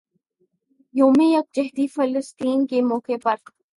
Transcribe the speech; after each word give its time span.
یوم 0.95 1.17
یکجہتی 1.25 1.85
فلسطین 1.87 2.59
کے 2.67 2.81
موقع 2.81 3.17
پر 3.23 3.35